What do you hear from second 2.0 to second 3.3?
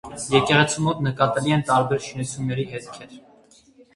շինությունների հետքեր։